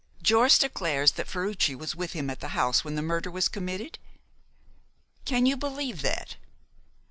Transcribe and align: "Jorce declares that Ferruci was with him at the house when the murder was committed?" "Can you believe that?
"Jorce 0.23 0.57
declares 0.57 1.11
that 1.11 1.27
Ferruci 1.27 1.75
was 1.75 1.95
with 1.95 2.13
him 2.13 2.31
at 2.31 2.39
the 2.39 2.57
house 2.57 2.83
when 2.83 2.95
the 2.95 3.03
murder 3.03 3.29
was 3.29 3.47
committed?" 3.47 3.99
"Can 5.25 5.45
you 5.45 5.55
believe 5.55 6.01
that? 6.01 6.37